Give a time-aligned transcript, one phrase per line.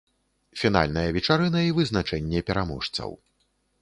[0.61, 3.09] Фінальная вечарына і вызначэнне пераможцаў.